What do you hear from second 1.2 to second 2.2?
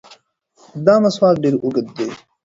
ډېر اوږد دی.